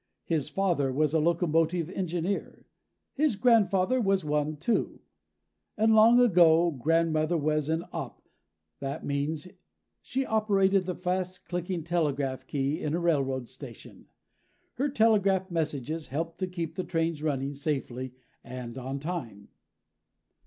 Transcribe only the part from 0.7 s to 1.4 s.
was a